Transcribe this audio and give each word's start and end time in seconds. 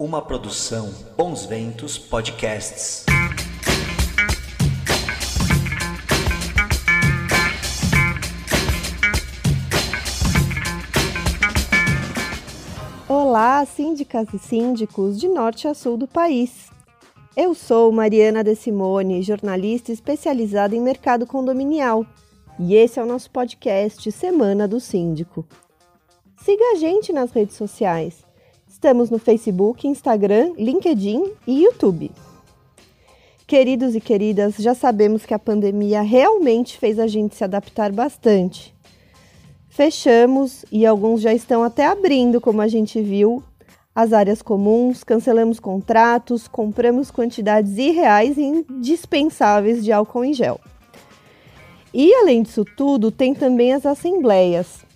Uma 0.00 0.22
produção 0.22 0.94
Bons 1.16 1.44
Ventos 1.44 1.98
Podcasts. 1.98 3.04
Olá, 13.08 13.66
síndicas 13.66 14.32
e 14.32 14.38
síndicos 14.38 15.18
de 15.18 15.26
norte 15.26 15.66
a 15.66 15.74
sul 15.74 15.96
do 15.96 16.06
país. 16.06 16.70
Eu 17.36 17.52
sou 17.52 17.90
Mariana 17.90 18.44
De 18.44 18.54
Simone, 18.54 19.20
jornalista 19.20 19.90
especializada 19.90 20.76
em 20.76 20.80
mercado 20.80 21.26
condominial, 21.26 22.06
e 22.56 22.76
esse 22.76 23.00
é 23.00 23.02
o 23.02 23.06
nosso 23.06 23.32
podcast 23.32 24.12
Semana 24.12 24.68
do 24.68 24.78
Síndico. 24.78 25.44
Siga 26.36 26.62
a 26.70 26.74
gente 26.76 27.12
nas 27.12 27.32
redes 27.32 27.56
sociais. 27.56 28.27
Estamos 28.78 29.10
no 29.10 29.18
Facebook, 29.18 29.88
Instagram, 29.88 30.52
LinkedIn 30.56 31.32
e 31.44 31.64
YouTube. 31.64 32.12
Queridos 33.44 33.96
e 33.96 34.00
queridas, 34.00 34.54
já 34.56 34.72
sabemos 34.72 35.26
que 35.26 35.34
a 35.34 35.38
pandemia 35.38 36.00
realmente 36.00 36.78
fez 36.78 36.96
a 37.00 37.08
gente 37.08 37.34
se 37.34 37.42
adaptar 37.42 37.90
bastante. 37.90 38.72
Fechamos 39.68 40.64
e 40.70 40.86
alguns 40.86 41.20
já 41.20 41.34
estão 41.34 41.64
até 41.64 41.86
abrindo, 41.86 42.40
como 42.40 42.60
a 42.60 42.68
gente 42.68 43.02
viu, 43.02 43.42
as 43.92 44.12
áreas 44.12 44.42
comuns, 44.42 45.02
cancelamos 45.02 45.58
contratos, 45.58 46.46
compramos 46.46 47.10
quantidades 47.10 47.76
irreais 47.78 48.38
e 48.38 48.44
indispensáveis 48.44 49.84
de 49.84 49.90
álcool 49.90 50.24
em 50.24 50.32
gel. 50.32 50.60
E 51.92 52.14
além 52.14 52.44
disso 52.44 52.64
tudo, 52.76 53.10
tem 53.10 53.34
também 53.34 53.72
as 53.72 53.84
assembleias. 53.84 54.86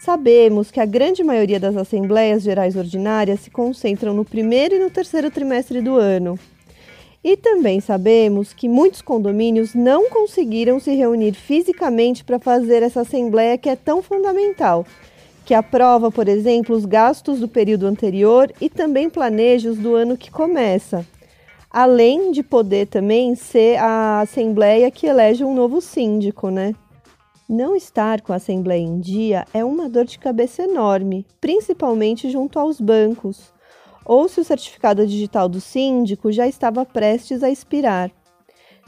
Sabemos 0.00 0.70
que 0.70 0.80
a 0.80 0.86
grande 0.86 1.22
maioria 1.22 1.60
das 1.60 1.76
assembleias 1.76 2.42
gerais 2.42 2.74
ordinárias 2.74 3.40
se 3.40 3.50
concentram 3.50 4.14
no 4.14 4.24
primeiro 4.24 4.74
e 4.74 4.78
no 4.78 4.88
terceiro 4.88 5.30
trimestre 5.30 5.82
do 5.82 5.96
ano. 5.96 6.38
E 7.22 7.36
também 7.36 7.80
sabemos 7.80 8.54
que 8.54 8.66
muitos 8.66 9.02
condomínios 9.02 9.74
não 9.74 10.08
conseguiram 10.08 10.80
se 10.80 10.94
reunir 10.94 11.34
fisicamente 11.34 12.24
para 12.24 12.38
fazer 12.38 12.82
essa 12.82 13.02
assembleia 13.02 13.58
que 13.58 13.68
é 13.68 13.76
tão 13.76 14.02
fundamental, 14.02 14.86
que 15.44 15.52
aprova, 15.52 16.10
por 16.10 16.28
exemplo, 16.28 16.74
os 16.74 16.86
gastos 16.86 17.38
do 17.38 17.46
período 17.46 17.86
anterior 17.86 18.50
e 18.58 18.70
também 18.70 19.10
planejos 19.10 19.76
do 19.76 19.94
ano 19.94 20.16
que 20.16 20.30
começa, 20.30 21.04
além 21.70 22.32
de 22.32 22.42
poder 22.42 22.86
também 22.86 23.34
ser 23.34 23.76
a 23.76 24.22
assembleia 24.22 24.90
que 24.90 25.06
elege 25.06 25.44
um 25.44 25.54
novo 25.54 25.78
síndico, 25.82 26.48
né? 26.48 26.74
Não 27.52 27.74
estar 27.74 28.20
com 28.20 28.32
a 28.32 28.36
Assembleia 28.36 28.80
em 28.80 29.00
dia 29.00 29.44
é 29.52 29.64
uma 29.64 29.88
dor 29.88 30.04
de 30.04 30.20
cabeça 30.20 30.62
enorme, 30.62 31.26
principalmente 31.40 32.30
junto 32.30 32.60
aos 32.60 32.80
bancos, 32.80 33.52
ou 34.04 34.28
se 34.28 34.40
o 34.40 34.44
certificado 34.44 35.04
digital 35.04 35.48
do 35.48 35.60
síndico 35.60 36.30
já 36.30 36.46
estava 36.46 36.86
prestes 36.86 37.42
a 37.42 37.50
expirar. 37.50 38.08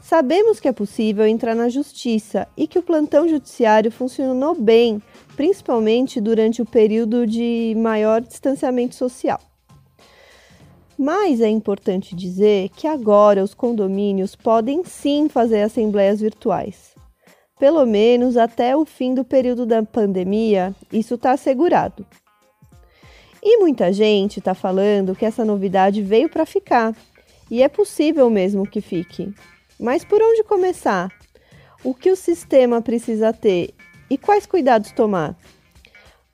Sabemos 0.01 0.61
que 0.61 0.69
é 0.69 0.71
possível 0.71 1.27
entrar 1.27 1.53
na 1.55 1.67
justiça 1.67 2.47
e 2.55 2.65
que 2.65 2.79
o 2.79 2.83
plantão 2.83 3.27
judiciário 3.27 3.91
funcionou 3.91 4.55
bem, 4.55 5.03
principalmente 5.35 6.21
durante 6.21 6.61
o 6.61 6.65
período 6.65 7.27
de 7.27 7.75
maior 7.75 8.21
distanciamento 8.21 8.95
social. 8.95 9.41
Mas 10.97 11.41
é 11.41 11.49
importante 11.49 12.15
dizer 12.15 12.69
que 12.69 12.87
agora 12.87 13.43
os 13.43 13.53
condomínios 13.53 14.37
podem 14.37 14.85
sim 14.85 15.27
fazer 15.27 15.63
assembleias 15.63 16.21
virtuais. 16.21 16.92
Pelo 17.63 17.85
menos 17.85 18.35
até 18.35 18.75
o 18.75 18.83
fim 18.83 19.13
do 19.13 19.23
período 19.23 19.65
da 19.65 19.81
pandemia, 19.81 20.75
isso 20.91 21.15
está 21.15 21.31
assegurado. 21.31 22.05
E 23.41 23.57
muita 23.59 23.93
gente 23.93 24.39
está 24.39 24.53
falando 24.53 25.15
que 25.15 25.25
essa 25.25 25.45
novidade 25.45 26.01
veio 26.01 26.27
para 26.27 26.45
ficar, 26.45 26.93
e 27.49 27.63
é 27.63 27.69
possível 27.69 28.29
mesmo 28.29 28.67
que 28.67 28.81
fique. 28.81 29.33
Mas 29.79 30.03
por 30.03 30.21
onde 30.21 30.43
começar? 30.43 31.09
O 31.85 31.93
que 31.93 32.11
o 32.11 32.17
sistema 32.17 32.81
precisa 32.81 33.31
ter 33.31 33.73
e 34.09 34.17
quais 34.17 34.45
cuidados 34.45 34.91
tomar? 34.91 35.33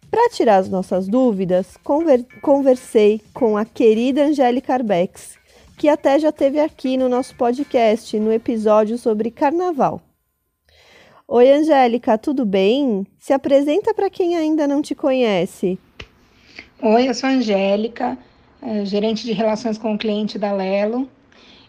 Para 0.09 0.29
tirar 0.29 0.57
as 0.57 0.67
nossas 0.67 1.07
dúvidas, 1.07 1.77
conver 1.83 2.25
conversei 2.41 3.21
com 3.35 3.55
a 3.55 3.65
querida 3.65 4.23
Angélica 4.23 4.73
Arbex, 4.73 5.37
que 5.77 5.89
até 5.89 6.17
já 6.17 6.29
esteve 6.29 6.59
aqui 6.59 6.97
no 6.97 7.07
nosso 7.07 7.35
podcast 7.35 8.19
no 8.19 8.33
episódio 8.33 8.97
sobre 8.97 9.29
carnaval. 9.29 10.08
Oi, 11.31 11.51
Angélica, 11.51 12.17
tudo 12.17 12.43
bem? 12.43 13.05
Se 13.19 13.33
apresenta 13.33 13.93
para 13.93 14.09
quem 14.09 14.35
ainda 14.35 14.67
não 14.67 14.81
te 14.81 14.95
conhece. 14.95 15.77
Oi, 16.81 17.07
eu 17.07 17.13
sou 17.13 17.29
a 17.29 17.33
Angélica, 17.33 18.17
eh, 18.63 18.83
gerente 18.83 19.23
de 19.23 19.31
relações 19.31 19.77
com 19.77 19.93
o 19.93 19.97
cliente 19.97 20.39
da 20.39 20.51
Lelo, 20.51 21.07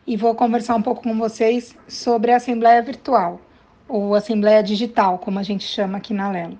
e 0.06 0.16
vou 0.16 0.34
conversar 0.34 0.76
um 0.76 0.80
pouco 0.80 1.02
com 1.02 1.14
vocês 1.18 1.76
sobre 1.86 2.32
a 2.32 2.36
Assembleia 2.36 2.80
Virtual, 2.80 3.38
ou 3.86 4.14
Assembleia 4.14 4.62
Digital, 4.62 5.18
como 5.18 5.38
a 5.38 5.42
gente 5.42 5.64
chama 5.64 5.98
aqui 5.98 6.14
na 6.14 6.30
Lelo. 6.30 6.58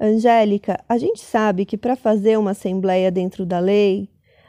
Angélica, 0.00 0.82
a 0.88 0.98
gente 0.98 1.20
sabe 1.20 1.64
que 1.64 1.76
para 1.76 1.94
fazer 1.94 2.36
uma 2.36 2.50
assembleia 2.50 3.12
dentro 3.12 3.46
da 3.46 3.60
lei, 3.60 4.08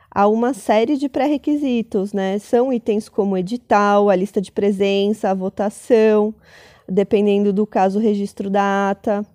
há 0.09 0.27
uma 0.27 0.55
série 0.55 0.97
de 0.97 1.07
pré-requisitos, 1.07 2.13
né? 2.13 2.39
São 2.39 2.73
itens 2.73 3.07
como 3.07 3.37
edital, 3.37 4.09
a 4.09 4.15
lista 4.15 4.41
de 4.41 4.51
presença, 4.51 5.29
a 5.29 5.35
votação 5.35 6.33
dependendo 6.87 7.53
do 7.53 7.65
caso, 7.65 7.99
registro 7.99 8.49
da 8.49 8.89
ata. 8.89 9.25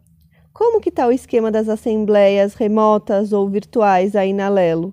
Como 0.53 0.81
que 0.81 0.89
está 0.89 1.07
o 1.07 1.13
esquema 1.13 1.51
das 1.51 1.69
assembleias 1.69 2.55
remotas 2.55 3.33
ou 3.33 3.49
virtuais 3.49 4.17
aí 4.17 4.33
na 4.33 4.49
Lelo? 4.49 4.93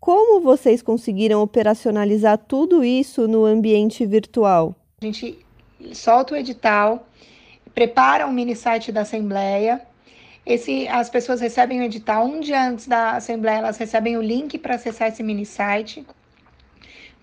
Como 0.00 0.40
vocês 0.40 0.82
conseguiram 0.82 1.42
operacionalizar 1.42 2.38
tudo 2.38 2.82
isso 2.82 3.28
no 3.28 3.44
ambiente 3.44 4.06
virtual? 4.06 4.74
A 5.02 5.04
gente 5.04 5.38
solta 5.92 6.34
o 6.34 6.36
edital, 6.36 7.06
prepara 7.74 8.26
um 8.26 8.32
mini 8.32 8.56
site 8.56 8.90
da 8.90 9.02
assembleia. 9.02 9.82
Esse, 10.44 10.88
as 10.88 11.10
pessoas 11.10 11.40
recebem 11.40 11.80
o 11.80 11.84
edital 11.84 12.24
um 12.24 12.40
dia 12.40 12.68
antes 12.68 12.88
da 12.88 13.12
assembleia, 13.12 13.58
elas 13.58 13.76
recebem 13.76 14.16
o 14.16 14.22
link 14.22 14.58
para 14.58 14.74
acessar 14.74 15.08
esse 15.08 15.22
mini 15.22 15.44
site. 15.44 16.04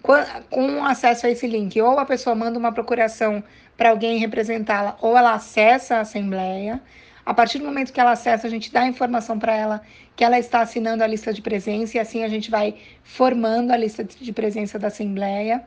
Com, 0.02 0.86
acesso 0.86 1.28
a 1.28 1.30
esse 1.30 1.46
link, 1.48 1.82
ou 1.82 2.00
a 2.00 2.06
pessoa 2.06 2.36
manda 2.36 2.58
uma 2.58 2.72
procuração 2.72 3.44
para 3.76 3.90
alguém 3.90 4.20
representá-la, 4.20 4.98
ou 5.02 5.18
ela 5.18 5.34
acessa 5.34 5.98
a 5.98 6.02
assembleia. 6.02 6.82
A 7.26 7.34
partir 7.34 7.60
do 7.60 7.66
momento 7.66 7.92
que 7.92 8.00
ela 8.00 8.12
acessa, 8.12 8.48
a 8.48 8.50
gente 8.50 8.72
dá 8.72 8.82
a 8.82 8.88
informação 8.88 9.38
para 9.38 9.54
ela 9.54 9.82
que 10.16 10.24
ela 10.24 10.40
está 10.40 10.62
assinando 10.62 11.04
a 11.04 11.08
lista 11.08 11.32
de 11.32 11.42
presença 11.42 11.98
e 11.98 12.00
assim 12.00 12.24
a 12.24 12.28
gente 12.28 12.50
vai 12.50 12.76
formando 13.04 13.72
a 13.72 13.78
lista 13.78 14.04
de 14.04 14.34
presença 14.34 14.80
da 14.80 14.88
assembleia. 14.88 15.64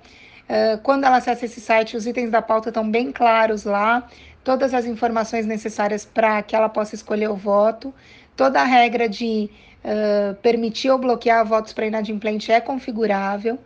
Uh, 0.49 0.79
quando 0.83 1.05
ela 1.05 1.19
acessa 1.19 1.45
esse 1.45 1.61
site, 1.61 1.97
os 1.97 2.07
itens 2.07 2.31
da 2.31 2.43
pauta 2.43 2.71
estão 2.71 2.91
bem 2.91 3.13
claros 3.13 3.65
lá, 3.65 4.09
todas 4.43 4.75
as 4.75 4.87
informações 4.87 5.47
necessárias 5.47 6.05
para 6.05 6.43
que 6.43 6.57
ela 6.57 6.69
possa 6.69 6.97
escolher 6.97 7.29
o 7.29 7.37
voto, 7.37 7.95
toda 8.35 8.61
a 8.61 8.65
regra 8.65 9.09
de 9.09 9.49
uh, 9.85 10.35
permitir 10.37 10.91
ou 10.91 10.99
bloquear 10.99 11.47
votos 11.47 11.73
para 11.73 11.87
inadimplente 11.87 12.51
é 12.51 12.61
configurável. 12.61 13.59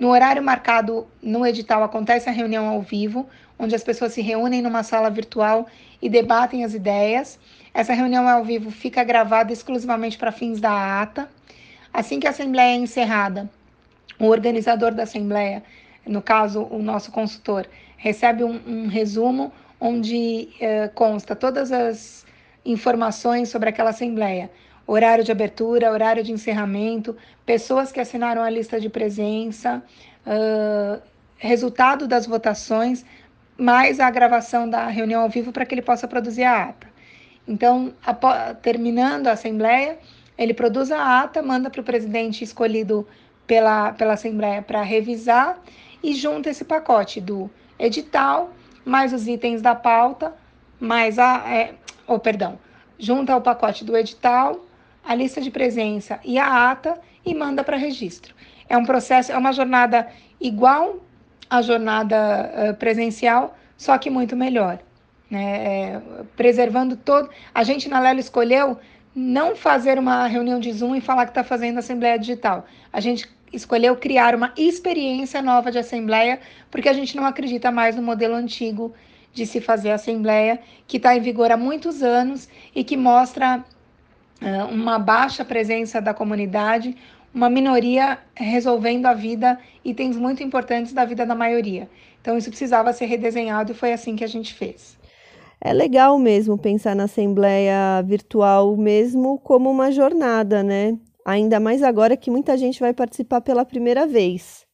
No 0.00 0.08
horário 0.08 0.42
marcado 0.42 1.06
no 1.22 1.46
edital 1.46 1.84
acontece 1.84 2.26
a 2.26 2.32
reunião 2.32 2.66
ao 2.66 2.80
vivo, 2.80 3.28
onde 3.58 3.74
as 3.74 3.84
pessoas 3.84 4.14
se 4.14 4.22
reúnem 4.22 4.62
numa 4.62 4.82
sala 4.82 5.10
virtual 5.10 5.66
e 6.00 6.08
debatem 6.08 6.64
as 6.64 6.72
ideias. 6.72 7.38
Essa 7.74 7.92
reunião 7.92 8.26
ao 8.26 8.42
vivo 8.42 8.70
fica 8.70 9.04
gravada 9.04 9.52
exclusivamente 9.52 10.16
para 10.16 10.32
fins 10.32 10.58
da 10.58 11.02
ata. 11.02 11.28
Assim 11.92 12.18
que 12.18 12.26
a 12.26 12.30
assembleia 12.30 12.76
é 12.76 12.76
encerrada, 12.76 13.50
o 14.18 14.28
organizador 14.28 14.94
da 14.94 15.02
assembleia, 15.02 15.62
no 16.06 16.22
caso 16.22 16.62
o 16.70 16.78
nosso 16.78 17.12
consultor, 17.12 17.66
recebe 17.98 18.42
um, 18.42 18.58
um 18.66 18.88
resumo 18.88 19.52
onde 19.78 20.48
eh, 20.60 20.88
consta 20.94 21.36
todas 21.36 21.70
as 21.70 22.24
informações 22.64 23.50
sobre 23.50 23.68
aquela 23.68 23.90
assembleia, 23.90 24.50
horário 24.92 25.22
de 25.22 25.30
abertura, 25.30 25.92
horário 25.92 26.22
de 26.22 26.32
encerramento, 26.32 27.16
pessoas 27.46 27.92
que 27.92 28.00
assinaram 28.00 28.42
a 28.42 28.50
lista 28.50 28.80
de 28.80 28.88
presença, 28.88 29.82
uh, 30.26 31.00
resultado 31.36 32.08
das 32.08 32.26
votações, 32.26 33.04
mais 33.56 34.00
a 34.00 34.10
gravação 34.10 34.68
da 34.68 34.86
reunião 34.86 35.22
ao 35.22 35.28
vivo 35.28 35.52
para 35.52 35.64
que 35.64 35.74
ele 35.74 35.82
possa 35.82 36.08
produzir 36.08 36.44
a 36.44 36.64
ata. 36.64 36.88
Então, 37.46 37.92
terminando 38.62 39.28
a 39.28 39.32
assembleia, 39.32 39.98
ele 40.36 40.54
produz 40.54 40.90
a 40.90 41.20
ata, 41.20 41.42
manda 41.42 41.70
para 41.70 41.80
o 41.80 41.84
presidente 41.84 42.42
escolhido 42.42 43.06
pela, 43.46 43.92
pela 43.92 44.14
assembleia 44.14 44.62
para 44.62 44.82
revisar 44.82 45.60
e 46.02 46.14
junta 46.14 46.50
esse 46.50 46.64
pacote 46.64 47.20
do 47.20 47.50
edital, 47.78 48.50
mais 48.84 49.12
os 49.12 49.28
itens 49.28 49.60
da 49.62 49.74
pauta, 49.74 50.34
mais 50.80 51.18
a. 51.18 51.48
É, 51.48 51.74
oh, 52.06 52.18
perdão, 52.18 52.58
junta 52.98 53.36
o 53.36 53.40
pacote 53.40 53.84
do 53.84 53.96
edital, 53.96 54.64
a 55.04 55.14
lista 55.14 55.40
de 55.40 55.50
presença 55.50 56.20
e 56.24 56.38
a 56.38 56.70
ata 56.70 57.00
e 57.24 57.34
manda 57.34 57.64
para 57.64 57.76
registro. 57.76 58.34
É 58.68 58.76
um 58.76 58.84
processo, 58.84 59.32
é 59.32 59.36
uma 59.36 59.52
jornada 59.52 60.08
igual 60.40 61.00
à 61.48 61.60
jornada 61.62 62.16
uh, 62.70 62.74
presencial, 62.74 63.56
só 63.76 63.98
que 63.98 64.08
muito 64.08 64.36
melhor. 64.36 64.78
Né? 65.30 65.42
É, 65.42 66.00
preservando 66.36 66.96
todo. 66.96 67.30
A 67.54 67.62
gente 67.62 67.88
na 67.88 68.00
Lelo 68.00 68.18
escolheu 68.18 68.78
não 69.14 69.56
fazer 69.56 69.98
uma 69.98 70.26
reunião 70.26 70.58
de 70.58 70.72
Zoom 70.72 70.94
e 70.96 71.00
falar 71.00 71.24
que 71.24 71.30
está 71.30 71.44
fazendo 71.44 71.78
assembleia 71.78 72.18
digital. 72.18 72.66
A 72.92 73.00
gente 73.00 73.28
escolheu 73.52 73.96
criar 73.96 74.34
uma 74.34 74.52
experiência 74.56 75.42
nova 75.42 75.70
de 75.70 75.78
assembleia, 75.78 76.40
porque 76.70 76.88
a 76.88 76.92
gente 76.92 77.16
não 77.16 77.24
acredita 77.24 77.70
mais 77.70 77.96
no 77.96 78.02
modelo 78.02 78.34
antigo 78.34 78.94
de 79.32 79.46
se 79.46 79.60
fazer 79.60 79.90
assembleia, 79.90 80.60
que 80.86 80.96
está 80.96 81.16
em 81.16 81.20
vigor 81.20 81.50
há 81.50 81.56
muitos 81.56 82.02
anos 82.02 82.48
e 82.74 82.82
que 82.82 82.96
mostra 82.96 83.64
uma 84.70 84.98
baixa 84.98 85.44
presença 85.44 86.00
da 86.00 86.14
comunidade, 86.14 86.96
uma 87.34 87.48
minoria 87.48 88.18
resolvendo 88.34 89.06
a 89.06 89.14
vida 89.14 89.58
itens 89.84 90.16
muito 90.16 90.42
importantes 90.42 90.92
da 90.92 91.04
vida 91.04 91.24
da 91.24 91.34
maioria. 91.34 91.88
Então 92.20 92.36
isso 92.36 92.50
precisava 92.50 92.92
ser 92.92 93.06
redesenhado 93.06 93.72
e 93.72 93.74
foi 93.74 93.92
assim 93.92 94.16
que 94.16 94.24
a 94.24 94.28
gente 94.28 94.54
fez. 94.54 94.98
É 95.60 95.72
legal 95.72 96.18
mesmo 96.18 96.56
pensar 96.56 96.96
na 96.96 97.04
assembleia 97.04 98.02
virtual 98.02 98.76
mesmo 98.76 99.38
como 99.38 99.70
uma 99.70 99.92
jornada, 99.92 100.62
né? 100.62 100.98
Ainda 101.24 101.60
mais 101.60 101.82
agora 101.82 102.16
que 102.16 102.30
muita 102.30 102.56
gente 102.56 102.80
vai 102.80 102.94
participar 102.94 103.42
pela 103.42 103.64
primeira 103.64 104.06
vez. 104.06 104.66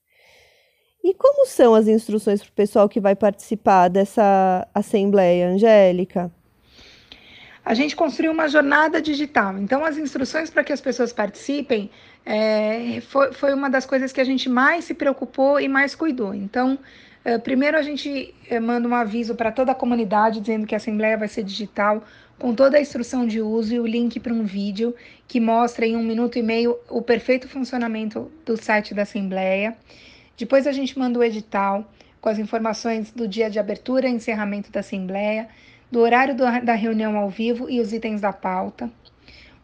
E 1.02 1.12
como 1.14 1.46
são 1.46 1.74
as 1.74 1.86
instruções 1.88 2.40
para 2.40 2.50
o 2.50 2.52
pessoal 2.52 2.88
que 2.88 3.00
vai 3.00 3.14
participar 3.14 3.88
dessa 3.88 4.66
assembleia, 4.74 5.48
Angélica? 5.48 6.32
A 7.66 7.74
gente 7.74 7.96
construiu 7.96 8.30
uma 8.30 8.46
jornada 8.46 9.02
digital. 9.02 9.58
Então, 9.58 9.84
as 9.84 9.98
instruções 9.98 10.48
para 10.48 10.62
que 10.62 10.72
as 10.72 10.80
pessoas 10.80 11.12
participem 11.12 11.90
é, 12.24 13.00
foi, 13.08 13.32
foi 13.32 13.52
uma 13.52 13.68
das 13.68 13.84
coisas 13.84 14.12
que 14.12 14.20
a 14.20 14.24
gente 14.24 14.48
mais 14.48 14.84
se 14.84 14.94
preocupou 14.94 15.58
e 15.58 15.66
mais 15.66 15.92
cuidou. 15.92 16.32
Então, 16.32 16.78
é, 17.24 17.38
primeiro 17.38 17.76
a 17.76 17.82
gente 17.82 18.32
é, 18.48 18.60
manda 18.60 18.86
um 18.86 18.94
aviso 18.94 19.34
para 19.34 19.50
toda 19.50 19.72
a 19.72 19.74
comunidade 19.74 20.38
dizendo 20.38 20.64
que 20.64 20.76
a 20.76 20.78
assembleia 20.78 21.18
vai 21.18 21.26
ser 21.26 21.42
digital, 21.42 22.04
com 22.38 22.54
toda 22.54 22.76
a 22.76 22.80
instrução 22.80 23.26
de 23.26 23.40
uso 23.40 23.74
e 23.74 23.80
o 23.80 23.86
link 23.86 24.20
para 24.20 24.32
um 24.32 24.44
vídeo 24.44 24.94
que 25.26 25.40
mostra 25.40 25.84
em 25.84 25.96
um 25.96 26.04
minuto 26.04 26.38
e 26.38 26.44
meio 26.44 26.78
o 26.88 27.02
perfeito 27.02 27.48
funcionamento 27.48 28.30
do 28.44 28.56
site 28.56 28.94
da 28.94 29.02
assembleia. 29.02 29.76
Depois 30.38 30.68
a 30.68 30.72
gente 30.72 30.96
manda 30.96 31.18
o 31.18 31.24
edital 31.24 31.92
com 32.20 32.28
as 32.28 32.38
informações 32.38 33.10
do 33.10 33.26
dia 33.26 33.50
de 33.50 33.58
abertura 33.58 34.08
e 34.08 34.12
encerramento 34.12 34.70
da 34.70 34.78
assembleia, 34.78 35.48
do 35.90 36.00
horário 36.00 36.34
da 36.34 36.74
reunião 36.74 37.16
ao 37.16 37.30
vivo 37.30 37.70
e 37.70 37.80
os 37.80 37.92
itens 37.92 38.20
da 38.20 38.32
pauta. 38.32 38.90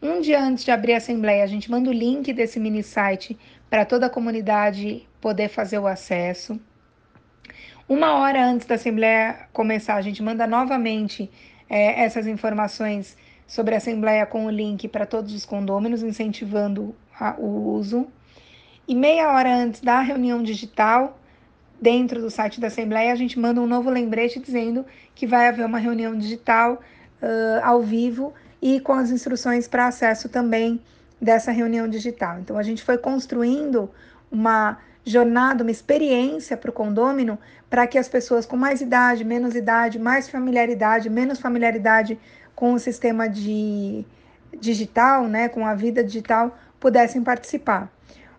Um 0.01 0.19
dia 0.19 0.41
antes 0.41 0.65
de 0.65 0.71
abrir 0.71 0.93
a 0.93 0.97
assembleia, 0.97 1.43
a 1.43 1.47
gente 1.47 1.71
manda 1.71 1.89
o 1.89 1.93
link 1.93 2.33
desse 2.33 2.59
mini 2.59 2.83
site 2.83 3.37
para 3.69 3.85
toda 3.85 4.07
a 4.07 4.09
comunidade 4.09 5.07
poder 5.21 5.47
fazer 5.47 5.79
o 5.79 5.87
acesso. 5.87 6.59
Uma 7.87 8.15
hora 8.15 8.45
antes 8.45 8.67
da 8.67 8.75
assembleia 8.75 9.47
começar, 9.53 9.95
a 9.95 10.01
gente 10.01 10.21
manda 10.21 10.45
novamente 10.45 11.29
é, 11.69 12.03
essas 12.03 12.27
informações 12.27 13.17
sobre 13.47 13.75
a 13.75 13.77
assembleia 13.77 14.25
com 14.25 14.45
o 14.45 14.49
link 14.49 14.87
para 14.87 15.05
todos 15.05 15.33
os 15.33 15.45
condôminos, 15.45 16.03
incentivando 16.03 16.95
a, 17.19 17.35
o 17.37 17.73
uso. 17.73 18.07
E 18.87 18.95
meia 18.95 19.31
hora 19.31 19.53
antes 19.53 19.79
da 19.79 20.01
reunião 20.01 20.43
digital, 20.43 21.19
dentro 21.83 22.21
do 22.21 22.31
site 22.31 22.61
da 22.61 22.67
Assembleia, 22.67 23.11
a 23.11 23.15
gente 23.15 23.37
manda 23.37 23.59
um 23.59 23.67
novo 23.67 23.89
lembrete 23.89 24.39
dizendo 24.39 24.85
que 25.13 25.27
vai 25.27 25.49
haver 25.49 25.65
uma 25.65 25.77
reunião 25.77 26.17
digital 26.17 26.81
uh, 27.21 27.59
ao 27.61 27.81
vivo 27.81 28.33
e 28.61 28.79
com 28.79 28.93
as 28.93 29.11
instruções 29.11 29.67
para 29.67 29.87
acesso 29.87 30.29
também 30.29 30.79
dessa 31.19 31.51
reunião 31.51 31.85
digital. 31.85 32.39
Então, 32.39 32.57
a 32.57 32.63
gente 32.63 32.81
foi 32.81 32.97
construindo 32.97 33.91
uma 34.31 34.77
jornada, 35.05 35.61
uma 35.61 35.71
experiência 35.71 36.55
para 36.55 36.69
o 36.69 36.73
condômino, 36.73 37.37
para 37.69 37.85
que 37.85 37.97
as 37.97 38.07
pessoas 38.07 38.45
com 38.45 38.55
mais 38.55 38.79
idade, 38.79 39.25
menos 39.25 39.53
idade, 39.53 39.99
mais 39.99 40.29
familiaridade, 40.29 41.09
menos 41.09 41.37
familiaridade 41.37 42.17
com 42.55 42.73
o 42.73 42.79
sistema 42.79 43.27
de 43.27 44.05
digital, 44.57 45.27
né, 45.27 45.49
com 45.49 45.65
a 45.65 45.75
vida 45.75 46.01
digital, 46.01 46.57
pudessem 46.79 47.21
participar. 47.21 47.91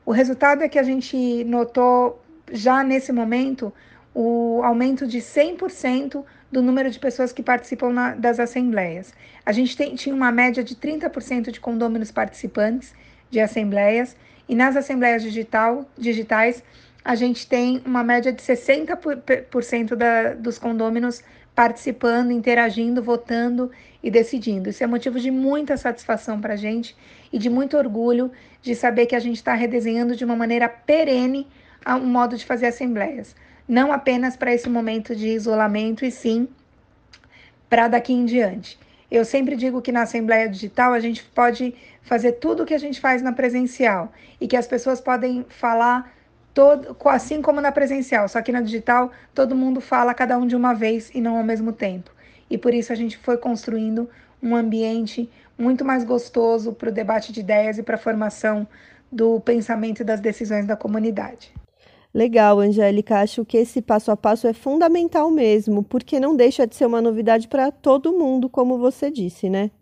O 0.07 0.13
resultado 0.13 0.63
é 0.63 0.69
que 0.69 0.79
a 0.79 0.83
gente 0.83 1.45
notou 1.45 2.24
já 2.55 2.83
nesse 2.85 3.13
momento 3.13 3.73
o 4.15 4.63
aumento 4.63 5.07
de 5.07 5.19
100% 5.19 6.25
do 6.51 6.63
número 6.63 6.89
de 6.89 7.01
pessoas 7.01 7.33
que 7.33 7.43
participam 7.43 7.91
na, 7.93 8.15
das 8.15 8.39
assembleias. 8.39 9.13
A 9.45 9.51
gente 9.51 9.77
tem, 9.77 9.97
tinha 9.97 10.15
uma 10.15 10.31
média 10.31 10.63
de 10.63 10.77
30% 10.77 11.51
de 11.51 11.59
condôminos 11.59 12.13
participantes 12.13 12.95
de 13.29 13.41
assembleias, 13.41 14.17
e 14.49 14.55
nas 14.55 14.77
assembleias 14.77 15.23
digital, 15.23 15.85
digitais 15.99 16.63
a 17.05 17.15
gente 17.15 17.47
tem 17.47 17.83
uma 17.85 18.05
média 18.05 18.33
de 18.33 18.41
60% 18.41 19.95
da, 19.97 20.35
dos 20.35 20.59
condôminos 20.59 21.23
participando, 21.55 22.31
interagindo, 22.31 23.03
votando 23.03 23.71
e 24.03 24.11
decidindo. 24.11 24.71
Isso 24.71 24.83
é 24.83 24.87
motivo 24.87 25.19
de 25.19 25.31
muita 25.31 25.77
satisfação 25.77 26.41
para 26.41 26.55
a 26.55 26.57
gente 26.57 26.97
e 27.33 27.39
de 27.39 27.51
muito 27.51 27.77
orgulho 27.77 28.31
de 28.63 28.75
saber 28.75 29.07
que 29.07 29.15
a 29.15 29.21
gente 29.21 29.37
está 29.37 29.55
redesenhando 29.55 30.17
de 30.17 30.25
uma 30.25 30.37
maneira 30.37 30.69
perene 30.69 31.47
um 31.87 32.07
modo 32.07 32.37
de 32.37 32.45
fazer 32.45 32.67
assembleias. 32.67 33.35
Não 33.69 33.93
apenas 33.93 34.37
para 34.37 34.53
esse 34.53 34.69
momento 34.69 35.15
de 35.15 35.29
isolamento, 35.29 36.05
e 36.05 36.11
sim 36.11 36.49
para 37.69 37.89
daqui 37.89 38.13
em 38.13 38.25
diante. 38.25 38.79
Eu 39.11 39.25
sempre 39.25 39.57
digo 39.57 39.83
que 39.83 39.93
na 39.93 40.03
Assembleia 40.03 40.49
Digital 40.49 40.93
a 40.93 41.01
gente 41.01 41.23
pode 41.23 41.75
fazer 42.03 42.33
tudo 42.33 42.63
o 42.63 42.67
que 42.67 42.75
a 42.75 42.79
gente 42.79 43.01
faz 43.01 43.23
na 43.23 43.33
presencial 43.33 44.13
e 44.41 44.47
que 44.47 44.57
as 44.57 44.67
pessoas 44.67 45.01
podem 45.01 45.45
falar 45.49 46.13
todo, 46.53 46.97
assim 47.07 47.43
como 47.43 47.61
na 47.61 47.73
presencial, 47.73 48.29
só 48.29 48.41
que 48.41 48.53
na 48.53 48.61
digital 48.61 49.11
todo 49.35 49.57
mundo 49.57 49.81
fala 49.81 50.15
cada 50.15 50.39
um 50.39 50.47
de 50.47 50.55
uma 50.55 50.73
vez 50.73 51.11
e 51.15 51.21
não 51.21 51.37
ao 51.37 51.45
mesmo 51.45 51.73
tempo. 51.73 52.11
E 52.49 52.57
por 52.57 52.73
isso 52.73 52.93
a 52.93 52.97
gente 52.97 53.19
foi 53.19 53.37
construindo 53.37 54.09
um 54.43 54.55
ambiente 54.55 55.29
muito 55.59 55.85
mais 55.85 56.05
gostoso 56.05 56.73
para 56.73 56.91
o 56.91 56.93
debate 56.93 57.33
de 57.33 57.41
ideias 57.41 57.79
e 57.79 57.83
para 57.83 57.97
a 57.97 57.99
formação 57.99 58.67
do 59.11 59.41
pensamento 59.41 60.01
e 60.01 60.05
das 60.05 60.21
decisões 60.21 60.67
da 60.67 60.77
comunidade. 60.77 61.53
Legal, 62.15 62.61
Angélica. 62.61 63.19
Acho 63.19 63.45
que 63.45 63.57
esse 63.57 63.83
passo 63.83 64.13
a 64.13 64.17
passo 64.17 64.47
é 64.47 64.53
fundamental 64.53 65.33
mesmo, 65.33 65.83
porque 65.83 66.21
não 66.21 66.37
deixa 66.37 66.65
de 66.65 66.77
ser 66.77 66.87
uma 66.87 67.03
novidade 67.03 67.49
para 67.49 67.73
todo 67.73 68.13
mundo, 68.13 68.49
como 68.49 68.79
você 68.79 69.11
disse, 69.11 69.51
né? 69.51 69.73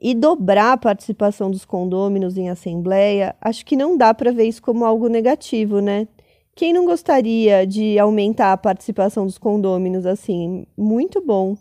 E 0.00 0.14
dobrar 0.14 0.72
a 0.72 0.76
participação 0.76 1.50
dos 1.50 1.64
condôminos 1.64 2.36
em 2.36 2.48
assembleia, 2.48 3.34
acho 3.40 3.66
que 3.66 3.74
não 3.74 3.96
dá 3.96 4.14
para 4.14 4.30
ver 4.30 4.44
isso 4.44 4.62
como 4.62 4.84
algo 4.84 5.08
negativo, 5.08 5.80
né? 5.80 6.06
Quem 6.54 6.72
não 6.72 6.84
gostaria 6.84 7.66
de 7.66 7.98
aumentar 7.98 8.52
a 8.52 8.56
participação 8.56 9.26
dos 9.26 9.38
condôminos 9.38 10.06
assim? 10.06 10.66
Muito 10.76 11.20
bom. 11.20 11.56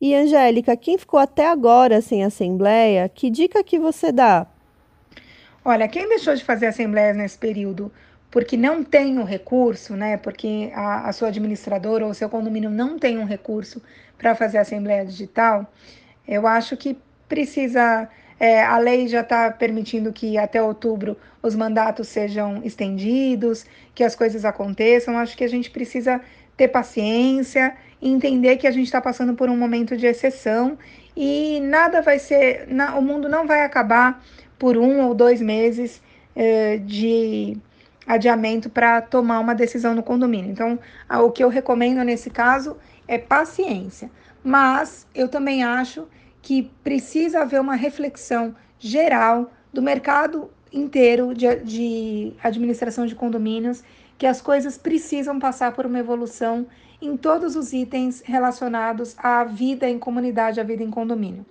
E 0.00 0.14
Angélica, 0.14 0.76
quem 0.76 0.98
ficou 0.98 1.18
até 1.18 1.48
agora 1.48 2.00
sem 2.00 2.22
assembleia, 2.22 3.08
que 3.08 3.30
dica 3.30 3.64
que 3.64 3.78
você 3.78 4.12
dá? 4.12 4.46
Olha, 5.64 5.88
quem 5.88 6.08
deixou 6.08 6.34
de 6.34 6.44
fazer 6.44 6.66
assembleias 6.66 7.16
nesse 7.16 7.38
período 7.38 7.90
porque 8.32 8.56
não 8.56 8.82
tem 8.82 9.18
um 9.18 9.24
recurso, 9.24 9.94
né? 9.94 10.16
Porque 10.16 10.72
a, 10.74 11.08
a 11.08 11.12
sua 11.12 11.28
administradora 11.28 12.04
ou 12.04 12.10
o 12.10 12.14
seu 12.14 12.28
condomínio 12.28 12.70
não 12.70 12.98
tem 12.98 13.18
um 13.18 13.24
recurso 13.24 13.80
para 14.18 14.34
fazer 14.34 14.58
assembleia 14.58 15.04
digital, 15.04 15.72
eu 16.26 16.46
acho 16.46 16.76
que 16.76 16.98
precisa. 17.28 18.08
É, 18.40 18.60
a 18.64 18.76
lei 18.78 19.06
já 19.06 19.20
está 19.20 19.52
permitindo 19.52 20.12
que 20.12 20.36
até 20.36 20.60
outubro 20.60 21.16
os 21.40 21.54
mandatos 21.54 22.08
sejam 22.08 22.60
estendidos, 22.64 23.64
que 23.94 24.02
as 24.02 24.16
coisas 24.16 24.44
aconteçam. 24.44 25.16
Acho 25.16 25.36
que 25.36 25.44
a 25.44 25.48
gente 25.48 25.70
precisa 25.70 26.20
ter 26.56 26.66
paciência 26.66 27.76
entender 28.02 28.56
que 28.56 28.66
a 28.66 28.70
gente 28.70 28.86
está 28.86 29.00
passando 29.00 29.34
por 29.34 29.48
um 29.48 29.56
momento 29.56 29.96
de 29.96 30.06
exceção 30.06 30.76
e 31.16 31.60
nada 31.60 32.02
vai 32.02 32.18
ser, 32.18 32.66
na, 32.66 32.96
o 32.96 33.02
mundo 33.02 33.28
não 33.28 33.46
vai 33.46 33.64
acabar 33.64 34.22
por 34.58 34.76
um 34.76 35.06
ou 35.06 35.14
dois 35.14 35.40
meses 35.40 36.02
eh, 36.34 36.78
de 36.78 37.56
adiamento 38.06 38.68
para 38.68 39.00
tomar 39.00 39.40
uma 39.40 39.54
decisão 39.54 39.94
no 39.94 40.02
condomínio. 40.02 40.50
Então, 40.50 40.78
o 41.24 41.30
que 41.30 41.42
eu 41.42 41.48
recomendo 41.48 42.02
nesse 42.02 42.30
caso 42.30 42.76
é 43.06 43.18
paciência. 43.18 44.10
Mas 44.42 45.06
eu 45.14 45.28
também 45.28 45.62
acho 45.62 46.06
que 46.40 46.70
precisa 46.82 47.42
haver 47.42 47.60
uma 47.60 47.76
reflexão 47.76 48.54
geral 48.78 49.50
do 49.72 49.80
mercado 49.80 50.50
inteiro 50.72 51.34
de, 51.34 51.56
de 51.56 52.32
administração 52.42 53.06
de 53.06 53.14
condomínios, 53.14 53.84
que 54.18 54.26
as 54.26 54.40
coisas 54.40 54.76
precisam 54.76 55.38
passar 55.38 55.72
por 55.72 55.86
uma 55.86 55.98
evolução 55.98 56.66
em 57.00 57.16
todos 57.16 57.56
os 57.56 57.72
itens 57.72 58.22
relacionados 58.24 59.16
à 59.18 59.44
vida 59.44 59.88
em 59.88 59.98
comunidade, 59.98 60.60
à 60.60 60.64
vida 60.64 60.82
em 60.82 60.90
condomínio. 60.90 61.44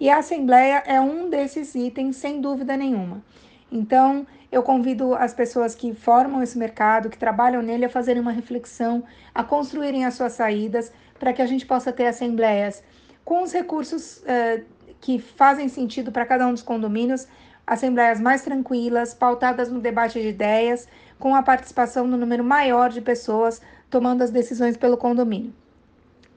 E 0.00 0.08
a 0.08 0.18
Assembleia 0.18 0.82
é 0.86 1.00
um 1.00 1.28
desses 1.28 1.74
itens, 1.74 2.16
sem 2.16 2.40
dúvida 2.40 2.76
nenhuma. 2.76 3.22
Então, 3.70 4.26
eu 4.50 4.62
convido 4.62 5.14
as 5.14 5.34
pessoas 5.34 5.74
que 5.74 5.92
formam 5.92 6.42
esse 6.42 6.56
mercado, 6.56 7.10
que 7.10 7.18
trabalham 7.18 7.62
nele, 7.62 7.84
a 7.84 7.90
fazerem 7.90 8.22
uma 8.22 8.32
reflexão, 8.32 9.04
a 9.34 9.44
construírem 9.44 10.04
as 10.04 10.14
suas 10.14 10.32
saídas, 10.32 10.92
para 11.18 11.32
que 11.32 11.42
a 11.42 11.46
gente 11.46 11.66
possa 11.66 11.92
ter 11.92 12.06
assembleias 12.06 12.82
com 13.24 13.42
os 13.42 13.52
recursos 13.52 14.18
uh, 14.18 14.64
que 15.00 15.18
fazem 15.18 15.68
sentido 15.68 16.10
para 16.10 16.24
cada 16.24 16.46
um 16.46 16.52
dos 16.52 16.62
condomínios, 16.62 17.28
assembleias 17.66 18.18
mais 18.18 18.42
tranquilas, 18.42 19.12
pautadas 19.12 19.70
no 19.70 19.80
debate 19.80 20.20
de 20.20 20.28
ideias, 20.28 20.88
com 21.18 21.34
a 21.34 21.42
participação 21.42 22.08
do 22.08 22.16
número 22.16 22.42
maior 22.42 22.90
de 22.90 23.02
pessoas 23.02 23.60
tomando 23.90 24.22
as 24.22 24.30
decisões 24.30 24.76
pelo 24.76 24.96
condomínio. 24.96 25.52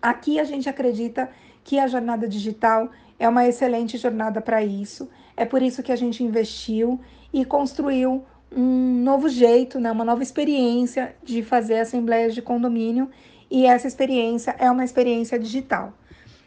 Aqui 0.01 0.39
a 0.39 0.43
gente 0.43 0.67
acredita 0.67 1.29
que 1.63 1.79
a 1.79 1.87
jornada 1.87 2.27
digital 2.27 2.89
é 3.21 3.29
uma 3.29 3.47
excelente 3.47 3.99
jornada 3.99 4.41
para 4.41 4.63
isso. 4.63 5.07
É 5.37 5.45
por 5.45 5.61
isso 5.61 5.83
que 5.83 5.91
a 5.91 5.95
gente 5.95 6.23
investiu 6.23 6.99
e 7.31 7.45
construiu 7.45 8.25
um 8.51 9.03
novo 9.03 9.29
jeito, 9.29 9.79
né, 9.79 9.91
uma 9.91 10.03
nova 10.03 10.23
experiência 10.23 11.15
de 11.23 11.43
fazer 11.43 11.77
assembleias 11.79 12.33
de 12.33 12.41
condomínio 12.41 13.11
e 13.49 13.67
essa 13.67 13.87
experiência 13.87 14.55
é 14.57 14.69
uma 14.71 14.83
experiência 14.83 15.37
digital. 15.37 15.93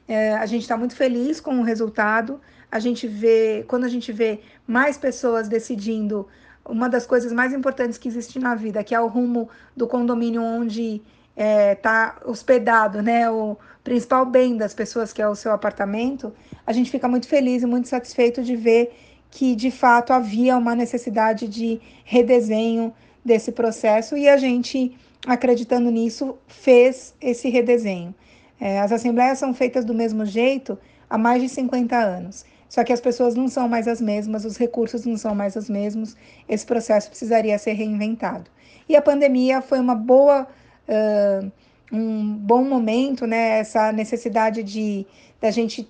É, 0.08 0.34
a 0.34 0.46
gente 0.46 0.62
está 0.62 0.76
muito 0.76 0.96
feliz 0.96 1.40
com 1.40 1.60
o 1.60 1.62
resultado. 1.62 2.40
A 2.68 2.80
gente 2.80 3.06
vê, 3.06 3.64
quando 3.68 3.84
a 3.84 3.88
gente 3.88 4.10
vê 4.10 4.40
mais 4.66 4.98
pessoas 4.98 5.48
decidindo 5.48 6.26
uma 6.68 6.88
das 6.88 7.06
coisas 7.06 7.32
mais 7.32 7.52
importantes 7.52 7.98
que 7.98 8.08
existe 8.08 8.40
na 8.40 8.56
vida, 8.56 8.82
que 8.82 8.96
é 8.96 9.00
o 9.00 9.06
rumo 9.06 9.48
do 9.76 9.86
condomínio 9.86 10.42
onde 10.42 11.00
está 11.36 12.16
é, 12.20 12.28
hospedado, 12.28 13.02
né? 13.02 13.30
O 13.30 13.56
principal 13.82 14.24
bem 14.24 14.56
das 14.56 14.72
pessoas, 14.72 15.12
que 15.12 15.20
é 15.20 15.28
o 15.28 15.34
seu 15.34 15.52
apartamento, 15.52 16.32
a 16.66 16.72
gente 16.72 16.90
fica 16.90 17.08
muito 17.08 17.28
feliz 17.28 17.62
e 17.62 17.66
muito 17.66 17.88
satisfeito 17.88 18.42
de 18.42 18.56
ver 18.56 18.94
que 19.30 19.54
de 19.56 19.70
fato 19.70 20.12
havia 20.12 20.56
uma 20.56 20.74
necessidade 20.74 21.48
de 21.48 21.80
redesenho 22.04 22.94
desse 23.24 23.50
processo 23.50 24.16
e 24.16 24.28
a 24.28 24.36
gente, 24.36 24.96
acreditando 25.26 25.90
nisso, 25.90 26.36
fez 26.46 27.14
esse 27.20 27.48
redesenho. 27.48 28.14
É, 28.60 28.78
as 28.80 28.92
assembleias 28.92 29.38
são 29.38 29.52
feitas 29.52 29.84
do 29.84 29.92
mesmo 29.92 30.24
jeito 30.24 30.78
há 31.10 31.18
mais 31.18 31.42
de 31.42 31.48
50 31.48 31.96
anos. 31.96 32.44
Só 32.68 32.82
que 32.82 32.92
as 32.92 33.00
pessoas 33.00 33.34
não 33.34 33.48
são 33.48 33.68
mais 33.68 33.86
as 33.86 34.00
mesmas, 34.00 34.44
os 34.44 34.56
recursos 34.56 35.04
não 35.04 35.16
são 35.16 35.34
mais 35.34 35.54
os 35.54 35.68
mesmos, 35.68 36.16
esse 36.48 36.66
processo 36.66 37.08
precisaria 37.08 37.58
ser 37.58 37.72
reinventado. 37.72 38.50
E 38.88 38.96
a 38.96 39.02
pandemia 39.02 39.60
foi 39.62 39.78
uma 39.78 39.94
boa, 39.94 40.46
uh, 40.88 41.50
um 41.92 42.36
bom 42.36 42.64
momento, 42.64 43.26
né? 43.26 43.58
Essa 43.58 43.92
necessidade 43.92 44.62
de 44.62 45.06
da 45.40 45.50
gente 45.50 45.88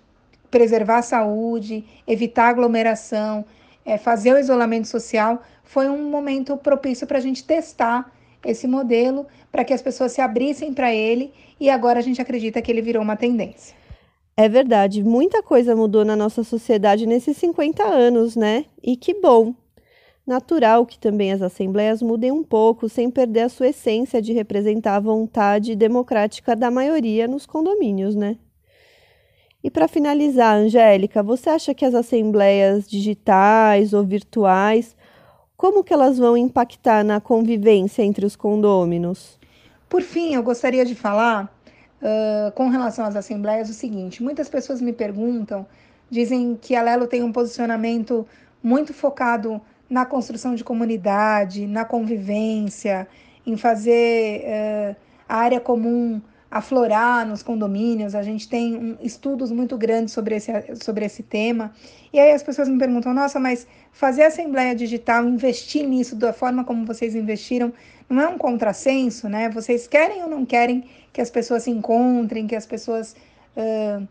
preservar 0.50 0.98
a 0.98 1.02
saúde, 1.02 1.84
evitar 2.06 2.48
aglomeração, 2.48 3.44
é, 3.84 3.98
fazer 3.98 4.32
o 4.32 4.38
isolamento 4.38 4.88
social, 4.88 5.42
foi 5.62 5.88
um 5.88 6.10
momento 6.10 6.56
propício 6.56 7.06
para 7.06 7.18
a 7.18 7.20
gente 7.20 7.44
testar 7.44 8.12
esse 8.44 8.66
modelo, 8.66 9.26
para 9.50 9.64
que 9.64 9.72
as 9.72 9.82
pessoas 9.82 10.12
se 10.12 10.20
abrissem 10.20 10.72
para 10.72 10.94
ele 10.94 11.32
e 11.58 11.70
agora 11.70 11.98
a 11.98 12.02
gente 12.02 12.20
acredita 12.20 12.60
que 12.60 12.70
ele 12.70 12.82
virou 12.82 13.02
uma 13.02 13.16
tendência. 13.16 13.74
É 14.36 14.48
verdade, 14.48 15.02
muita 15.02 15.42
coisa 15.42 15.76
mudou 15.76 16.04
na 16.04 16.16
nossa 16.16 16.42
sociedade 16.42 17.06
nesses 17.06 17.36
50 17.36 17.84
anos, 17.84 18.34
né? 18.34 18.64
E 18.82 18.96
que 18.96 19.14
bom! 19.20 19.54
Natural 20.26 20.87
que 20.87 20.99
também 20.99 21.33
as 21.33 21.43
assembleias 21.43 22.00
mudem 22.00 22.33
um 22.33 22.43
pouco, 22.43 22.88
sem 22.88 23.11
perder 23.11 23.43
a 23.43 23.49
sua 23.49 23.69
essência 23.69 24.23
de 24.23 24.33
representar 24.33 24.97
a 24.97 25.00
vontade 25.00 25.76
democrática 25.76 26.57
da 26.57 26.71
maioria 26.71 27.28
nos 27.28 27.45
condomínios, 27.45 28.14
né? 28.14 28.38
E 29.62 29.71
para 29.71 29.88
finalizar, 29.88 30.57
Angélica, 30.57 31.23
você 31.23 31.50
acha 31.50 31.75
que 31.75 31.85
as 31.85 31.95
assembleias 31.95 32.88
digitais 32.88 33.93
ou 33.93 34.02
virtuais, 34.04 34.97
como 35.57 35.85
que 35.85 35.93
elas 35.93 36.19
vão 36.19 36.37
impactar 36.37 37.04
na 37.04 37.21
convivência 37.21 38.02
entre 38.02 38.25
os 38.25 38.37
condôminos? 38.37 39.38
Por 39.88 40.02
fim, 40.02 40.35
eu 40.35 40.43
gostaria 40.43 40.85
de 40.85 40.95
falar 40.95 41.54
uh, 42.00 42.52
com 42.52 42.69
relação 42.69 43.04
às 43.04 43.16
assembleias, 43.16 43.69
o 43.71 43.75
seguinte: 43.75 44.23
muitas 44.23 44.49
pessoas 44.49 44.81
me 44.81 44.93
perguntam, 44.93 45.66
dizem 46.11 46.59
que 46.61 46.75
a 46.75 46.83
Lelo 46.83 47.07
tem 47.07 47.23
um 47.23 47.33
posicionamento 47.33 48.26
muito 48.62 48.93
focado 48.93 49.61
na 49.88 50.04
construção 50.06 50.54
de 50.54 50.64
comunidade, 50.64 51.66
na 51.66 51.84
convivência, 51.84 53.06
em 53.46 53.56
fazer 53.56 54.42
uh, 54.42 54.96
a 55.28 55.36
área 55.36 55.60
comum 55.60 56.20
aflorar 56.54 57.26
nos 57.26 57.42
condomínios. 57.42 58.14
A 58.14 58.22
gente 58.22 58.48
tem 58.48 58.76
um, 58.76 58.96
estudos 59.02 59.50
muito 59.50 59.76
grandes 59.76 60.14
sobre 60.14 60.36
esse, 60.36 60.52
sobre 60.76 61.04
esse 61.04 61.20
tema. 61.22 61.72
E 62.12 62.20
aí 62.20 62.30
as 62.30 62.44
pessoas 62.44 62.68
me 62.68 62.78
perguntam: 62.78 63.12
nossa, 63.12 63.40
mas 63.40 63.66
fazer 63.90 64.22
assembleia 64.22 64.72
digital, 64.72 65.26
investir 65.26 65.84
nisso 65.84 66.14
da 66.14 66.32
forma 66.32 66.64
como 66.64 66.86
vocês 66.86 67.16
investiram, 67.16 67.72
não 68.08 68.22
é 68.22 68.28
um 68.28 68.38
contrassenso, 68.38 69.28
né? 69.28 69.50
Vocês 69.50 69.88
querem 69.88 70.22
ou 70.22 70.30
não 70.30 70.46
querem 70.46 70.84
que 71.12 71.20
as 71.20 71.28
pessoas 71.28 71.64
se 71.64 71.70
encontrem, 71.72 72.46
que 72.46 72.54
as 72.54 72.66
pessoas 72.66 73.16
uh, 73.56 74.02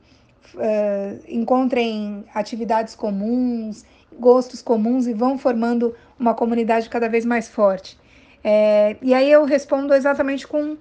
uh, 0.55 1.19
encontrem 1.29 2.25
atividades 2.33 2.93
comuns, 2.93 3.85
gostos 4.19 4.61
comuns 4.61 5.07
e 5.07 5.13
vão 5.13 5.37
formando 5.37 5.95
uma 6.19 6.33
comunidade 6.33 6.89
cada 6.89 7.09
vez 7.09 7.25
mais 7.25 7.47
forte. 7.47 7.97
É, 8.43 8.97
e 9.01 9.13
aí 9.13 9.31
eu 9.31 9.45
respondo 9.45 9.93
exatamente 9.93 10.47
com 10.47 10.73
uh, 10.73 10.77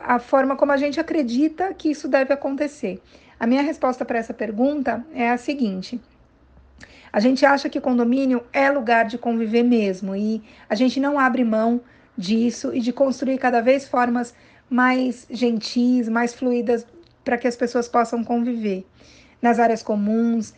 a 0.00 0.18
forma 0.18 0.56
como 0.56 0.72
a 0.72 0.76
gente 0.76 1.00
acredita 1.00 1.72
que 1.72 1.90
isso 1.90 2.08
deve 2.08 2.32
acontecer. 2.32 3.00
A 3.40 3.46
minha 3.46 3.62
resposta 3.62 4.04
para 4.04 4.18
essa 4.18 4.34
pergunta 4.34 5.04
é 5.14 5.30
a 5.30 5.36
seguinte. 5.36 6.00
A 7.12 7.20
gente 7.20 7.44
acha 7.44 7.68
que 7.68 7.80
condomínio 7.80 8.42
é 8.52 8.70
lugar 8.70 9.04
de 9.04 9.18
conviver 9.18 9.62
mesmo 9.62 10.14
e 10.14 10.42
a 10.68 10.74
gente 10.74 10.98
não 10.98 11.18
abre 11.18 11.44
mão 11.44 11.80
disso 12.16 12.74
e 12.74 12.80
de 12.80 12.92
construir 12.92 13.38
cada 13.38 13.60
vez 13.60 13.88
formas 13.88 14.34
mais 14.68 15.26
gentis, 15.30 16.08
mais 16.08 16.32
fluídas 16.32 16.86
para 17.24 17.36
que 17.36 17.46
as 17.46 17.56
pessoas 17.56 17.88
possam 17.88 18.24
conviver 18.24 18.86
nas 19.40 19.58
áreas 19.58 19.82
comuns, 19.82 20.54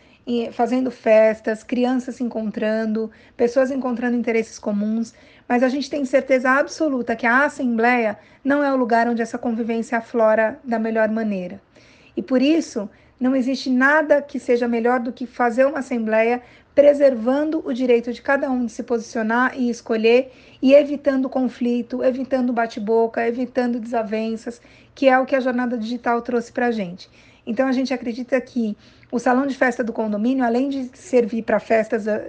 fazendo 0.51 0.89
festas, 0.89 1.63
crianças 1.63 2.15
se 2.15 2.23
encontrando, 2.23 3.11
pessoas 3.37 3.69
encontrando 3.69 4.17
interesses 4.17 4.57
comuns, 4.57 5.13
mas 5.47 5.61
a 5.61 5.69
gente 5.69 5.89
tem 5.89 6.03
certeza 6.03 6.49
absoluta 6.49 7.15
que 7.15 7.27
a 7.27 7.45
Assembleia 7.45 8.17
não 8.43 8.63
é 8.63 8.73
o 8.73 8.77
lugar 8.77 9.07
onde 9.07 9.21
essa 9.21 9.37
convivência 9.37 9.97
aflora 9.97 10.59
da 10.63 10.79
melhor 10.79 11.09
maneira. 11.09 11.61
E 12.17 12.21
por 12.21 12.41
isso, 12.41 12.89
não 13.19 13.35
existe 13.35 13.69
nada 13.69 14.21
que 14.21 14.39
seja 14.39 14.67
melhor 14.67 14.99
do 14.99 15.13
que 15.13 15.27
fazer 15.27 15.65
uma 15.65 15.79
Assembleia 15.79 16.41
preservando 16.73 17.61
o 17.65 17.71
direito 17.71 18.11
de 18.11 18.21
cada 18.21 18.51
um 18.51 18.65
de 18.65 18.71
se 18.71 18.83
posicionar 18.83 19.57
e 19.57 19.69
escolher 19.69 20.33
e 20.61 20.73
evitando 20.73 21.29
conflito, 21.29 22.03
evitando 22.03 22.51
bate-boca, 22.51 23.25
evitando 23.25 23.79
desavenças, 23.79 24.61
que 24.93 25.07
é 25.07 25.17
o 25.17 25.25
que 25.25 25.35
a 25.35 25.39
jornada 25.39 25.77
digital 25.77 26.21
trouxe 26.21 26.51
para 26.51 26.67
a 26.67 26.71
gente. 26.71 27.09
Então 27.45 27.67
a 27.67 27.71
gente 27.71 27.93
acredita 27.93 28.39
que 28.41 28.75
o 29.11 29.19
salão 29.19 29.45
de 29.45 29.55
festa 29.55 29.83
do 29.83 29.93
condomínio, 29.93 30.43
além 30.43 30.69
de 30.69 30.89
servir 30.93 31.43
para 31.43 31.59
festas 31.59 32.07
ah, 32.07 32.21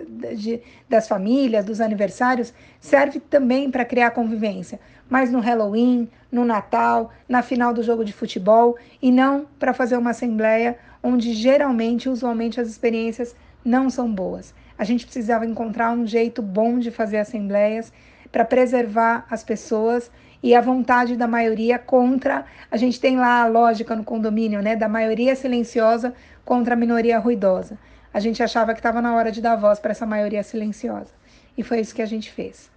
das 0.88 1.08
famílias, 1.08 1.64
dos 1.64 1.80
aniversários, 1.80 2.52
serve 2.80 3.18
também 3.18 3.70
para 3.70 3.84
criar 3.84 4.10
convivência, 4.10 4.78
mas 5.08 5.30
no 5.30 5.40
Halloween, 5.40 6.08
no 6.30 6.44
Natal, 6.44 7.10
na 7.28 7.42
final 7.42 7.72
do 7.72 7.82
jogo 7.82 8.04
de 8.04 8.12
futebol 8.12 8.76
e 9.00 9.10
não 9.10 9.46
para 9.58 9.72
fazer 9.72 9.96
uma 9.96 10.10
assembleia 10.10 10.78
onde 11.02 11.32
geralmente, 11.32 12.08
usualmente, 12.08 12.60
as 12.60 12.68
experiências 12.68 13.34
não 13.64 13.88
são 13.88 14.12
boas. 14.12 14.54
A 14.78 14.84
gente 14.84 15.06
precisava 15.06 15.46
encontrar 15.46 15.90
um 15.92 16.06
jeito 16.06 16.42
bom 16.42 16.78
de 16.78 16.90
fazer 16.90 17.18
assembleias 17.18 17.92
para 18.30 18.44
preservar 18.44 19.26
as 19.30 19.42
pessoas 19.42 20.10
e 20.42 20.54
a 20.54 20.60
vontade 20.60 21.16
da 21.16 21.26
maioria 21.26 21.78
contra. 21.78 22.44
A 22.70 22.76
gente 22.76 23.00
tem 23.00 23.16
lá 23.16 23.42
a 23.42 23.46
lógica 23.46 23.94
no 23.96 24.04
condomínio, 24.04 24.60
né, 24.62 24.76
da 24.76 24.88
maioria 24.88 25.34
silenciosa 25.34 26.14
contra 26.44 26.74
a 26.74 26.76
minoria 26.76 27.18
ruidosa. 27.18 27.78
A 28.12 28.20
gente 28.20 28.42
achava 28.42 28.72
que 28.72 28.80
estava 28.80 29.02
na 29.02 29.14
hora 29.14 29.30
de 29.30 29.42
dar 29.42 29.56
voz 29.56 29.78
para 29.78 29.90
essa 29.90 30.06
maioria 30.06 30.42
silenciosa. 30.42 31.12
E 31.56 31.62
foi 31.62 31.80
isso 31.80 31.94
que 31.94 32.02
a 32.02 32.06
gente 32.06 32.30
fez. 32.30 32.70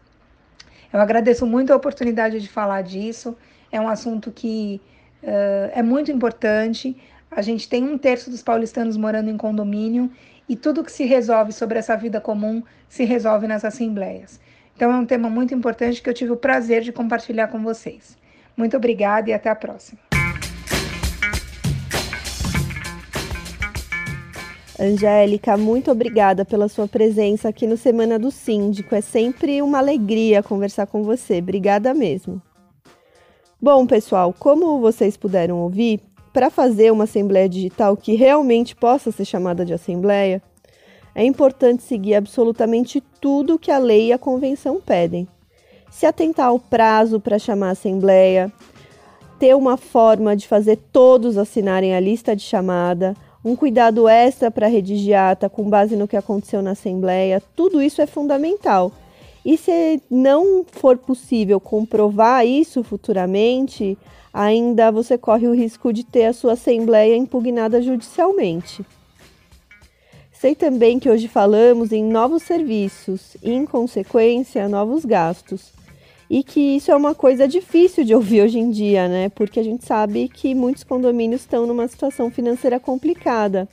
Eu 0.91 0.99
agradeço 0.99 1.45
muito 1.45 1.71
a 1.71 1.75
oportunidade 1.75 2.39
de 2.39 2.49
falar 2.49 2.81
disso. 2.81 3.37
É 3.71 3.79
um 3.79 3.87
assunto 3.87 4.31
que 4.31 4.81
uh, 5.23 5.71
é 5.73 5.83
muito 5.83 6.11
importante. 6.11 6.97
A 7.29 7.41
gente 7.41 7.69
tem 7.69 7.83
um 7.83 7.97
terço 7.97 8.29
dos 8.29 8.41
paulistanos 8.41 8.97
morando 8.97 9.29
em 9.29 9.37
condomínio 9.37 10.11
e 10.47 10.55
tudo 10.55 10.83
que 10.83 10.91
se 10.91 11.05
resolve 11.05 11.51
sobre 11.51 11.77
essa 11.77 11.95
vida 11.95 12.19
comum 12.19 12.63
se 12.87 13.03
resolve 13.03 13.47
nas 13.47 13.63
assembleias. 13.63 14.39
Então 14.79 14.93
é 14.93 14.95
um 14.95 15.05
tema 15.05 15.29
muito 15.29 15.53
importante 15.53 16.01
que 16.01 16.09
eu 16.09 16.13
tive 16.13 16.31
o 16.31 16.37
prazer 16.37 16.83
de 16.83 16.93
compartilhar 16.93 17.49
com 17.49 17.61
vocês. 17.61 18.17
Muito 18.55 18.77
obrigada 18.77 19.29
e 19.29 19.33
até 19.33 19.49
a 19.49 19.55
próxima. 19.55 19.99
Angélica, 24.79 25.57
muito 25.57 25.91
obrigada 25.91 26.45
pela 26.45 26.69
sua 26.69 26.87
presença 26.87 27.49
aqui 27.49 27.67
no 27.67 27.75
Semana 27.75 28.17
do 28.17 28.31
Síndico. 28.31 28.95
É 28.95 29.01
sempre 29.01 29.61
uma 29.61 29.79
alegria 29.79 30.41
conversar 30.41 30.87
com 30.87 31.03
você. 31.03 31.39
Obrigada 31.39 31.93
mesmo. 31.93 32.41
Bom, 33.61 33.85
pessoal, 33.85 34.31
como 34.31 34.79
vocês 34.79 35.17
puderam 35.17 35.57
ouvir, 35.57 35.99
para 36.31 36.49
fazer 36.49 36.89
uma 36.89 37.03
assembleia 37.03 37.49
digital 37.49 37.97
que 37.97 38.15
realmente 38.15 38.77
possa 38.77 39.11
ser 39.11 39.25
chamada 39.25 39.65
de 39.65 39.73
assembleia, 39.73 40.41
é 41.13 41.23
importante 41.23 41.83
seguir 41.83 42.15
absolutamente 42.15 43.01
tudo 43.19 43.59
que 43.59 43.71
a 43.71 43.77
lei 43.77 44.07
e 44.07 44.13
a 44.13 44.17
convenção 44.17 44.79
pedem. 44.79 45.27
Se 45.89 46.05
atentar 46.05 46.47
ao 46.47 46.59
prazo 46.59 47.19
para 47.19 47.39
chamar 47.39 47.69
a 47.69 47.71
assembleia, 47.71 48.51
ter 49.39 49.55
uma 49.55 49.77
forma 49.77 50.35
de 50.35 50.47
fazer 50.47 50.77
todos 50.91 51.37
assinarem 51.37 51.95
a 51.95 51.99
lista 51.99 52.35
de 52.35 52.43
chamada, 52.43 53.15
um 53.43 53.55
cuidado 53.55 54.07
extra 54.07 54.51
para 54.51 54.67
redigir 54.67 55.17
ata 55.17 55.49
com 55.49 55.69
base 55.69 55.95
no 55.95 56.07
que 56.07 56.17
aconteceu 56.17 56.61
na 56.61 56.71
assembleia, 56.71 57.41
tudo 57.55 57.81
isso 57.81 58.01
é 58.01 58.05
fundamental. 58.05 58.91
E 59.45 59.57
se 59.57 60.01
não 60.09 60.65
for 60.69 60.97
possível 60.97 61.59
comprovar 61.59 62.45
isso 62.45 62.83
futuramente, 62.83 63.97
ainda 64.33 64.91
você 64.91 65.17
corre 65.17 65.47
o 65.47 65.55
risco 65.55 65.93
de 65.93 66.03
ter 66.03 66.25
a 66.25 66.33
sua 66.33 66.53
assembleia 66.53 67.15
impugnada 67.15 67.81
judicialmente. 67.81 68.85
Sei 70.39 70.55
também 70.55 70.99
que 70.99 71.09
hoje 71.09 71.27
falamos 71.27 71.91
em 71.91 72.01
novos 72.01 72.43
serviços 72.43 73.35
e, 73.43 73.51
em 73.51 73.65
consequência, 73.65 74.69
novos 74.69 75.03
gastos. 75.03 75.73
E 76.29 76.43
que 76.43 76.77
isso 76.77 76.89
é 76.89 76.95
uma 76.95 77.13
coisa 77.13 77.45
difícil 77.45 78.05
de 78.05 78.15
ouvir 78.15 78.43
hoje 78.43 78.57
em 78.57 78.71
dia, 78.71 79.09
né? 79.09 79.27
Porque 79.27 79.59
a 79.59 79.63
gente 79.63 79.85
sabe 79.85 80.29
que 80.29 80.55
muitos 80.55 80.85
condomínios 80.85 81.41
estão 81.41 81.67
numa 81.67 81.85
situação 81.89 82.31
financeira 82.31 82.79
complicada. 82.79 83.67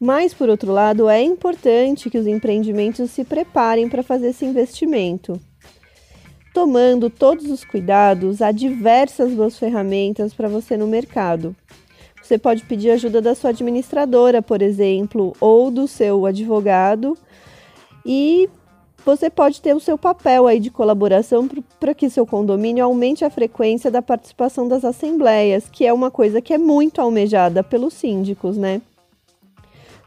Mas, 0.00 0.32
por 0.32 0.48
outro 0.48 0.72
lado, 0.72 1.10
é 1.10 1.20
importante 1.22 2.08
que 2.08 2.16
os 2.16 2.26
empreendimentos 2.26 3.10
se 3.10 3.22
preparem 3.22 3.86
para 3.86 4.02
fazer 4.02 4.28
esse 4.28 4.46
investimento. 4.46 5.38
Tomando 6.54 7.10
todos 7.10 7.50
os 7.50 7.66
cuidados, 7.66 8.40
há 8.40 8.50
diversas 8.50 9.30
boas 9.34 9.58
ferramentas 9.58 10.32
para 10.32 10.48
você 10.48 10.74
no 10.74 10.86
mercado. 10.86 11.54
Você 12.26 12.38
pode 12.38 12.64
pedir 12.64 12.90
ajuda 12.90 13.22
da 13.22 13.36
sua 13.36 13.50
administradora, 13.50 14.42
por 14.42 14.60
exemplo, 14.60 15.32
ou 15.40 15.70
do 15.70 15.86
seu 15.86 16.26
advogado, 16.26 17.16
e 18.04 18.48
você 19.04 19.30
pode 19.30 19.62
ter 19.62 19.76
o 19.76 19.78
seu 19.78 19.96
papel 19.96 20.48
aí 20.48 20.58
de 20.58 20.68
colaboração 20.68 21.48
para 21.78 21.94
que 21.94 22.10
seu 22.10 22.26
condomínio 22.26 22.84
aumente 22.84 23.24
a 23.24 23.30
frequência 23.30 23.92
da 23.92 24.02
participação 24.02 24.66
das 24.66 24.84
assembleias, 24.84 25.68
que 25.70 25.86
é 25.86 25.92
uma 25.92 26.10
coisa 26.10 26.40
que 26.40 26.52
é 26.52 26.58
muito 26.58 27.00
almejada 27.00 27.62
pelos 27.62 27.94
síndicos, 27.94 28.56
né? 28.56 28.82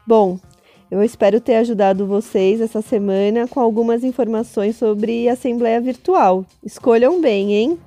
Bom, 0.06 0.38
eu 0.90 1.02
espero 1.02 1.40
ter 1.40 1.56
ajudado 1.56 2.06
vocês 2.06 2.60
essa 2.60 2.82
semana 2.82 3.48
com 3.48 3.60
algumas 3.60 4.04
informações 4.04 4.76
sobre 4.76 5.26
Assembleia 5.26 5.80
Virtual. 5.80 6.44
Escolham 6.62 7.18
bem, 7.18 7.54
hein? 7.54 7.78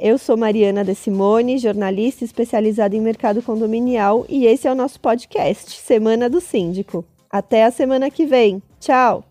Eu 0.00 0.16
sou 0.16 0.34
Mariana 0.34 0.82
De 0.82 0.94
Simone, 0.94 1.58
jornalista 1.58 2.24
especializada 2.24 2.96
em 2.96 3.00
mercado 3.02 3.42
condominial, 3.42 4.24
e 4.30 4.46
esse 4.46 4.66
é 4.66 4.72
o 4.72 4.74
nosso 4.74 4.98
podcast, 4.98 5.78
Semana 5.78 6.30
do 6.30 6.40
Síndico. 6.40 7.04
Até 7.30 7.64
a 7.64 7.70
semana 7.70 8.10
que 8.10 8.24
vem. 8.24 8.62
Tchau! 8.80 9.29